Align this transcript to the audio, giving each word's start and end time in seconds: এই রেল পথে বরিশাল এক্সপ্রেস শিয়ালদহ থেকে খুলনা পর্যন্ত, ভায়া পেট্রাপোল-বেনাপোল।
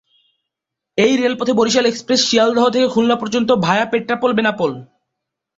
এই 0.97 1.13
রেল 1.17 1.33
পথে 1.39 1.53
বরিশাল 1.53 1.85
এক্সপ্রেস 1.85 2.21
শিয়ালদহ 2.25 2.65
থেকে 2.69 2.87
খুলনা 2.87 3.15
পর্যন্ত, 3.15 3.49
ভায়া 3.57 3.85
পেট্রাপোল-বেনাপোল। 3.85 4.71